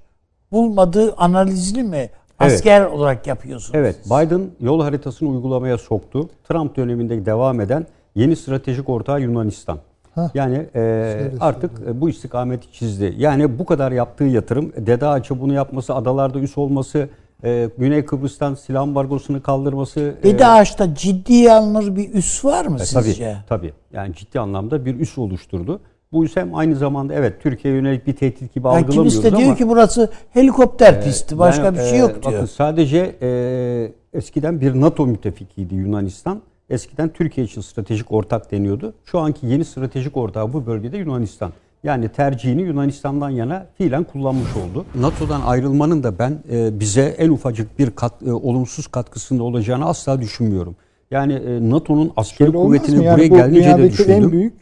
[0.51, 3.75] bulmadığı analizini mi asker olarak yapıyorsunuz?
[3.79, 6.29] Evet, Biden yol haritasını uygulamaya soktu.
[6.49, 9.79] Trump döneminde devam eden yeni stratejik ortağı Yunanistan.
[10.15, 10.35] Hah.
[10.35, 13.15] Yani e, artık e, bu istikameti çizdi.
[13.17, 17.09] Yani bu kadar yaptığı yatırım, Dede Ağaç'a bunu yapması, adalarda üs olması,
[17.43, 19.99] e, Güney Kıbrıs'tan silah ambargosunu kaldırması.
[19.99, 23.23] e, Dede Ağaç'ta ciddiye alınır bir üs var mı e, sizce?
[23.23, 23.73] Tabii, tabii.
[23.93, 25.79] Yani ciddi anlamda bir üs oluşturdu.
[26.11, 29.45] Bu hem aynı zamanda evet Türkiye'ye yönelik bir tehdit gibi Yani algılamıyoruz kimisi de ama...
[29.45, 32.33] diyor ki burası helikopter pisti, başka Yani, bir şey e, yok diyor.
[32.33, 36.41] Bakın sadece e, eskiden bir NATO müttefikiydi Yunanistan.
[36.69, 38.93] Eskiden Türkiye için stratejik ortak deniyordu.
[39.05, 41.51] Şu anki yeni stratejik ortağı bu bölgede Yunanistan.
[41.83, 44.85] Yani tercihini Yunanistan'dan yana fiilen kullanmış oldu.
[44.95, 50.21] NATO'dan ayrılmanın da ben e, bize en ufacık bir kat, e, olumsuz katkısında olacağını asla
[50.21, 50.75] düşünmüyorum.
[51.11, 53.01] Yani e, NATO'nun askeri Şöyle kuvvetinin?
[53.01, 54.13] Yani buraya bu gelince de düşündüm.
[54.13, 54.53] en büyük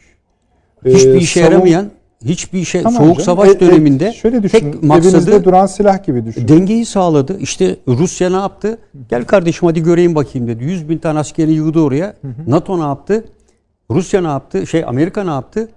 [0.84, 1.90] Hiçbir e, işe savun- yaramayan,
[2.24, 3.24] hiçbir şey Tamam soğuk canım.
[3.24, 4.72] savaş E, e, döneminde şöyle düşünün.
[4.72, 6.48] tek maksadı duran silah gibi düşünün.
[6.48, 7.38] dengeyi sağladı.
[7.40, 8.78] İşte Rusya ne yaptı?
[9.10, 10.64] Gel kardeşim hadi göreyim bakayım dedi.
[10.64, 12.14] 100 bin tane askeri yığdı oraya.
[12.46, 13.24] NATO ne yaptı?
[13.90, 14.66] Rusya ne yaptı?
[14.66, 15.68] Şey Amerika ne yaptı?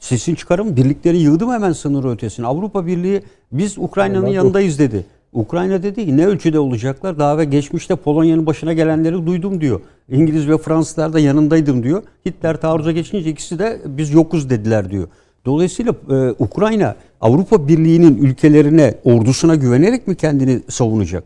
[0.00, 2.46] Sesini çıkarım birlikleri yığdı mı hemen sınır ötesine?
[2.46, 5.04] Avrupa Birliği biz Ukrayna'nın yanındayız dedi.
[5.32, 7.18] Ukrayna dedi ki ne ölçüde olacaklar?
[7.18, 9.80] Daha ve geçmişte Polonya'nın başına gelenleri duydum diyor.
[10.08, 12.02] İngiliz ve Fransızlar da yanındaydım diyor.
[12.26, 15.08] Hitler taarruza geçince ikisi de biz yokuz dediler diyor.
[15.44, 21.24] Dolayısıyla e, Ukrayna Avrupa Birliği'nin ülkelerine, ordusuna güvenerek mi kendini savunacak?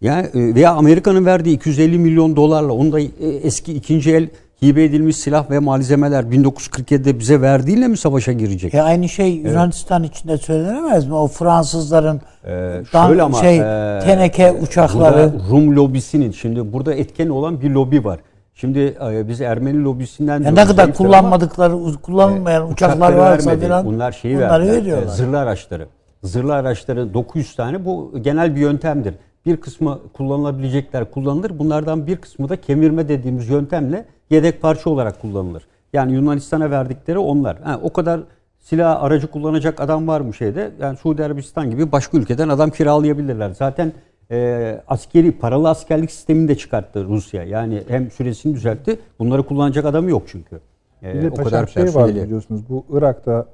[0.00, 3.06] Yani e, veya Amerika'nın verdiği 250 milyon dolarla onu da e,
[3.42, 4.28] eski ikinci el
[4.62, 8.74] hibe edilmiş silah ve malzemeler 1947'de bize verdiğiyle mi savaşa girecek?
[8.74, 11.14] E aynı şey Yunanistan için de söylenemez mi?
[11.14, 17.60] O Fransızların Ee, şöyle ama şey e, teneke uçakları Rum lobisinin şimdi burada etken olan
[17.60, 18.20] bir lobi var.
[18.54, 18.78] Şimdi
[19.12, 23.84] e, biz Ermeni lobisinden ya ne kadar zayıftır ama, kullanmadıkları kullanılmayan e, uçaklar varsa falan
[23.86, 24.76] Bunlar şeyi onları verdiler.
[24.76, 25.06] veriyorlar.
[25.06, 25.86] e, Zırhlı araçları.
[26.22, 29.14] Zırhlı araçları 900 tane bu genel bir yöntemdir.
[29.48, 31.58] Bir kısmı kullanılabilecekler kullanılır.
[31.58, 35.62] Bunlardan bir kısmı da kemirme dediğimiz yöntemle yedek parça olarak kullanılır.
[35.92, 37.58] Yani Yunanistan'a verdikleri onlar.
[37.60, 38.20] Ha, o kadar
[38.58, 40.70] silah aracı kullanacak adam var mı şeyde?
[40.80, 43.50] Yani Suudi Arabistan gibi başka ülkeden adam kiralayabilirler.
[43.50, 43.92] Zaten
[44.30, 47.44] e, askeri paralı askerlik sistemini de çıkarttı Rusya.
[47.44, 48.98] Yani hem süresini düzeltti.
[49.18, 50.60] Bunları kullanacak adam yok çünkü.
[51.02, 52.24] E, Bir de o kadar şey var personeli.
[52.24, 53.46] biliyorsunuz bu Irak'ta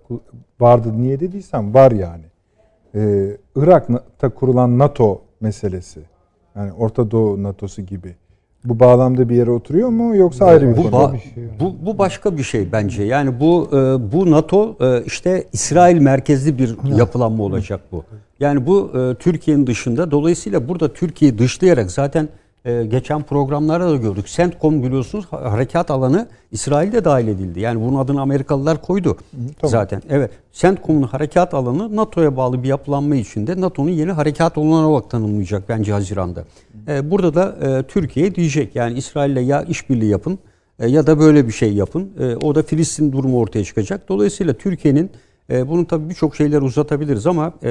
[0.60, 2.24] vardı niye dediysem var yani.
[2.96, 6.00] Ee, Irak'ta kurulan NATO meselesi.
[6.56, 8.14] Yani Orta Doğu NATO'su gibi.
[8.64, 10.94] Bu bağlamda bir yere oturuyor mu yoksa ayrı bir Bu, konu?
[10.94, 11.18] ba- mu?
[11.60, 13.02] bu bu başka bir şey bence.
[13.02, 18.04] Yani bu e, bu NATO e, işte İsrail merkezli bir yapılanma olacak bu.
[18.40, 22.28] Yani bu e, Türkiye'nin dışında dolayısıyla burada Türkiye'yi dışlayarak zaten
[22.64, 24.26] e, geçen programlarda da gördük.
[24.26, 27.60] CENTCOM biliyorsunuz ha- harekat alanı İsrail'de dahil edildi.
[27.60, 29.70] Yani bunun adını Amerikalılar koydu tamam.
[29.70, 30.02] zaten.
[30.10, 30.30] Evet.
[30.52, 35.92] CENTCOM'un harekat alanı NATO'ya bağlı bir yapılanma içinde NATO'nun yeni harekat alanı olarak tanımlayacak bence
[35.92, 36.44] Haziran'da.
[36.88, 40.38] E, burada da e, Türkiye diyecek yani İsrail'le ya işbirliği yapın
[40.78, 42.10] e, ya da böyle bir şey yapın.
[42.20, 44.08] E, o da Filistin durumu ortaya çıkacak.
[44.08, 45.10] Dolayısıyla Türkiye'nin
[45.50, 47.70] e, bunun tabii birçok şeyler uzatabiliriz ama e,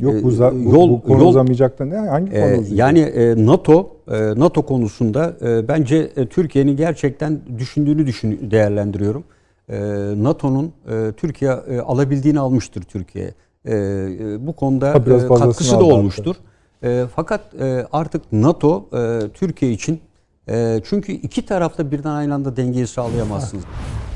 [0.00, 1.96] Yok bu, e, za- bu, yol bu konu yol uzamayacak da ne?
[1.96, 2.78] Hangi konu ee, uzayacak?
[2.78, 9.24] yani e, NATO e, NATO konusunda e, bence e, Türkiye'nin gerçekten düşündüğünü düşün değerlendiriyorum.
[9.68, 9.78] E,
[10.16, 13.34] NATO'nun e, Türkiye e, alabildiğini almıştır Türkiye.
[13.64, 16.36] E, e, bu konuda Ha, biraz e, katkısı da olmuştur.
[16.84, 20.00] E, fakat e, artık NATO e, Türkiye için
[20.48, 23.64] e, çünkü iki tarafta birden aynı anda dengeyi sağlayamazsınız.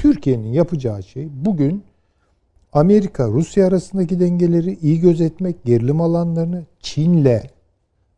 [0.00, 1.82] Türkiye'nin yapacağı şey bugün
[2.72, 7.40] Amerika Rusya arasındaki dengeleri iyi gözetmek, gerilim alanlarını Çin'le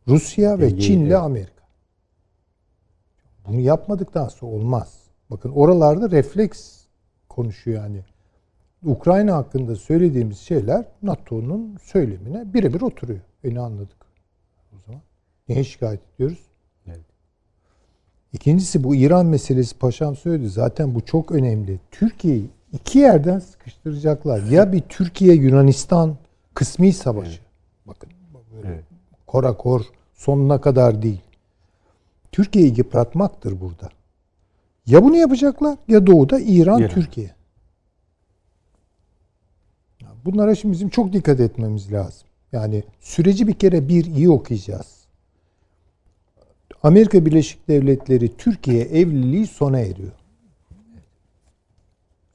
[0.07, 1.11] Rusya ve Çin'le.
[1.11, 1.65] Amerika.
[3.47, 4.93] Bunu yapmadıktan sonra olmaz.
[5.29, 6.85] Bakın oralarda refleks
[7.29, 8.03] konuşuyor yani.
[8.85, 13.19] Ukrayna hakkında söylediğimiz şeyler NATO'nun söylemine birebir oturuyor.
[13.43, 14.05] Ne anladık
[14.73, 15.01] o zaman?
[15.49, 16.39] Niye şikayet ediyoruz?
[16.87, 17.05] Evet.
[18.33, 20.49] İkincisi bu İran meselesi paşam söyledi.
[20.49, 21.79] Zaten bu çok önemli.
[21.91, 24.43] Türkiye'yi iki yerden sıkıştıracaklar.
[24.43, 26.17] Ya bir Türkiye Yunanistan
[26.53, 27.39] kısmi savaşı.
[27.85, 28.09] Bakın
[28.53, 28.83] böyle Evet.
[29.27, 29.81] korakor
[30.13, 31.21] sonuna kadar değil.
[32.31, 33.89] Türkiye'yi yıpratmaktır burada.
[34.85, 36.89] Ya bunu yapacaklar ya doğuda İran, İran.
[36.89, 37.35] Türkiye.
[40.25, 42.27] Bunlara şimdi bizim çok dikkat etmemiz lazım.
[42.51, 45.05] Yani süreci bir kere bir iyi okuyacağız.
[46.83, 50.11] Amerika Birleşik Devletleri Türkiye evliliği sona eriyor.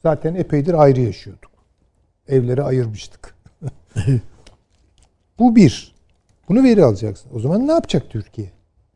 [0.03, 1.51] Zaten epeydir ayrı yaşıyorduk.
[2.29, 3.35] Evleri ayırmıştık.
[5.39, 5.95] Bu bir.
[6.49, 7.31] Bunu veri alacaksın.
[7.35, 8.51] O zaman ne yapacak Türkiye?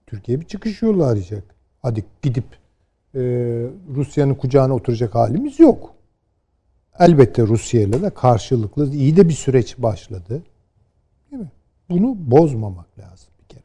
[0.06, 1.44] Türkiye bir çıkış yolu arayacak.
[1.82, 2.44] Hadi gidip
[3.14, 3.20] e,
[3.94, 5.94] Rusya'nın kucağına oturacak halimiz yok.
[6.98, 10.42] Elbette Rusya ile de karşılıklı iyi de bir süreç başladı.
[11.30, 11.50] Değil mi?
[11.90, 13.64] Bunu bozmamak lazım bir kere.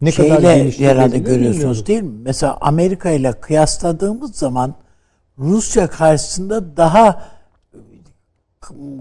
[0.00, 1.42] Ne Şeyle genişletebilir herhalde bilmiyorum.
[1.42, 2.18] görüyorsunuz değil mi?
[2.22, 4.74] Mesela Amerika ile kıyasladığımız zaman
[5.40, 7.22] Rusya karşısında daha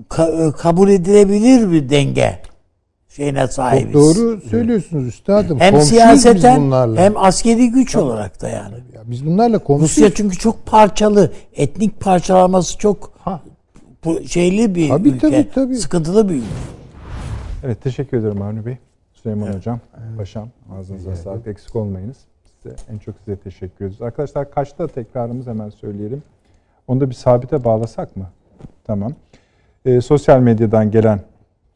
[0.10, 2.41] ka- kabul edilebilir bir denge
[3.10, 3.93] şeyine sahibiz.
[3.93, 5.60] Çok doğru söylüyorsunuz üstadım.
[5.60, 7.02] Hem Komşuyuz siyaseten biz bunlarla.
[7.02, 8.75] hem askeri güç olarak da yani.
[8.95, 9.91] Ya biz bunlarla komşuyuz.
[9.91, 13.41] Rusya çünkü çok parçalı, etnik parçalaması çok Ha.
[14.06, 15.19] bu- şeyli bir Tabii, ülke.
[15.30, 15.75] tabii, tabii.
[15.75, 16.45] Sıkıntılı bir ülke.
[17.63, 18.78] Evet teşekkür ederim Avni Bey.
[19.13, 19.79] Süleyman Hocam,
[20.17, 22.17] Paşam ağzınıza sağlık eksik olmayınız.
[22.63, 24.01] Size, en çok size teşekkür ediyoruz.
[24.01, 26.23] Arkadaşlar kaçta tekrarımız hemen söyleyelim.
[26.87, 28.25] Onu da bir sabite bağlasak mı?
[28.83, 29.13] Tamam.
[29.85, 31.19] Ee, sosyal medyadan gelen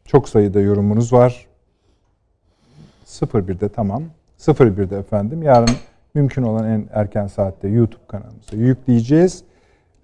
[0.05, 1.47] çok sayıda yorumunuz var.
[3.05, 4.03] 01'de tamam.
[4.39, 5.43] 01'de efendim.
[5.43, 5.75] Yarın
[6.13, 9.43] mümkün olan en erken saatte YouTube kanalımıza yükleyeceğiz.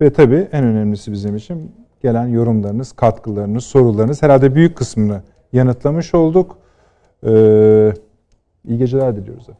[0.01, 1.71] Ve tabii en önemlisi bizim için
[2.01, 5.21] gelen yorumlarınız, katkılarınız, sorularınız herhalde büyük kısmını
[5.53, 6.57] yanıtlamış olduk.
[7.23, 7.93] Ee,
[8.65, 9.59] iyi geceler diliyoruz efendim.